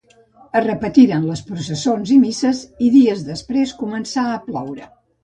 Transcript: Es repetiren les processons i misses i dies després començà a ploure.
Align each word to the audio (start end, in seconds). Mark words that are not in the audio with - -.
Es 0.59 0.63
repetiren 0.67 1.27
les 1.31 1.43
processons 1.49 2.13
i 2.15 2.17
misses 2.21 2.63
i 2.87 2.89
dies 2.97 3.21
després 3.29 3.75
començà 3.83 4.25
a 4.31 4.41
ploure. 4.49 4.89